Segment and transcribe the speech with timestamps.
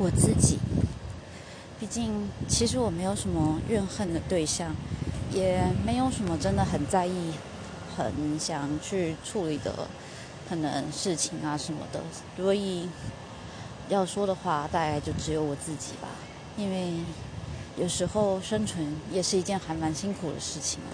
[0.00, 0.58] 我自己
[1.78, 4.74] 毕竟，其实我没有什么怨恨的对象，
[5.30, 7.32] 也没有什么真的很在意、
[7.94, 8.10] 很
[8.40, 9.86] 想去处理的
[10.48, 12.00] 可能事情啊什么的。
[12.34, 12.88] 所以
[13.90, 16.08] 要说的话，大概就只有我自己吧。
[16.56, 16.94] 因为
[17.76, 20.88] 有时候生存也是一件还蛮辛苦的事情啊。